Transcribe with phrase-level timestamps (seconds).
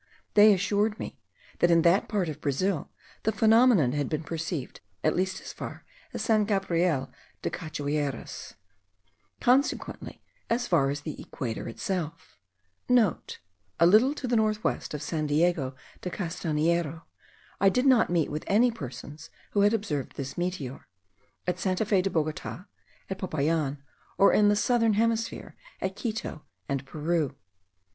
[0.33, 1.19] They assured me
[1.59, 2.89] that in that part of Brazil
[3.21, 7.11] the phenomenon had been perceived at least as far as San Gabriel
[7.43, 8.55] das Cachoeiras,
[9.39, 12.89] consequently as far as the equator itself.* (*
[13.79, 17.03] A little to the north west of San Antonio de Castanheiro.
[17.59, 20.87] I did not meet with any persons who had observed this meteor,
[21.45, 22.65] at Santa Fe de Bogota,
[23.07, 23.77] at Popayan,
[24.17, 27.35] or in the southern hemisphere, at Quito and Peru.